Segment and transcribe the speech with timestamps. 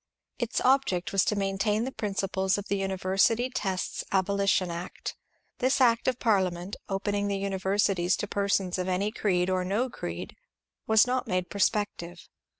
[0.39, 5.15] Its object was to maintain the prin ciples of the University Tests Abolition Act.
[5.59, 10.35] This act of Parliament, opening the universities to persons of any creed or no creed,
[10.87, 12.27] was not made prospective.